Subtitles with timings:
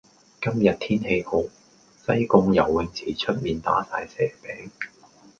[0.43, 4.71] 今日天氣好，西貢游泳池出面打晒蛇餅。